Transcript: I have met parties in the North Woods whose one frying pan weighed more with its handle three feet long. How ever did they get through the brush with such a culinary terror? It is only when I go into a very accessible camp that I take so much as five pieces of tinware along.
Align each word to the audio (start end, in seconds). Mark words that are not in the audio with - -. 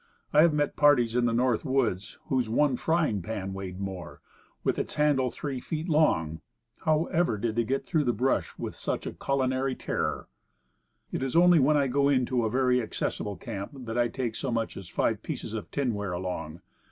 I 0.33 0.41
have 0.41 0.51
met 0.51 0.75
parties 0.75 1.15
in 1.15 1.25
the 1.27 1.31
North 1.31 1.63
Woods 1.63 2.17
whose 2.25 2.49
one 2.49 2.75
frying 2.75 3.21
pan 3.21 3.53
weighed 3.53 3.79
more 3.79 4.19
with 4.63 4.79
its 4.79 4.95
handle 4.95 5.29
three 5.29 5.59
feet 5.59 5.87
long. 5.87 6.41
How 6.85 7.05
ever 7.11 7.37
did 7.37 7.55
they 7.55 7.63
get 7.65 7.85
through 7.85 8.05
the 8.05 8.11
brush 8.11 8.57
with 8.57 8.73
such 8.73 9.05
a 9.05 9.13
culinary 9.13 9.75
terror? 9.75 10.27
It 11.11 11.21
is 11.21 11.35
only 11.35 11.59
when 11.59 11.77
I 11.77 11.85
go 11.85 12.09
into 12.09 12.45
a 12.45 12.49
very 12.49 12.81
accessible 12.81 13.37
camp 13.37 13.73
that 13.75 13.95
I 13.99 14.07
take 14.07 14.35
so 14.35 14.49
much 14.49 14.75
as 14.75 14.89
five 14.89 15.21
pieces 15.21 15.53
of 15.53 15.69
tinware 15.69 16.13
along. 16.13 16.61